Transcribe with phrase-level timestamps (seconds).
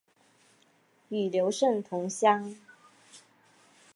[1.09, 2.55] 与刘胜同乡。